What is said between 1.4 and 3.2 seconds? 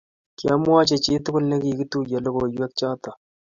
nekikituye lokoiywek choto.